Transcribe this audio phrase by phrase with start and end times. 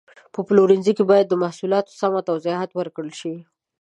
[0.33, 3.33] په پلورنځي کې باید د محصولاتو سمه توضیحات ورکړل شي.